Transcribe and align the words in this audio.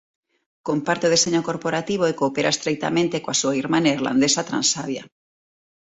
Comparte 0.67 1.07
o 1.07 1.13
deseño 1.15 1.41
corporativo 1.49 2.03
e 2.07 2.17
coopera 2.19 2.53
estreitamente 2.55 3.21
coa 3.23 3.39
súa 3.41 3.57
irmá 3.61 3.77
neerlandesa 3.81 4.47
Transavia. 4.49 5.03